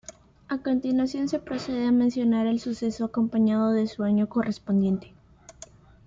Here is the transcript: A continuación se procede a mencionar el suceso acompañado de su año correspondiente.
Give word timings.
A 0.49 0.57
continuación 0.57 1.27
se 1.29 1.37
procede 1.37 1.85
a 1.85 1.91
mencionar 1.91 2.47
el 2.47 2.59
suceso 2.59 3.05
acompañado 3.05 3.69
de 3.71 3.85
su 3.85 4.01
año 4.01 4.29
correspondiente. 4.29 5.13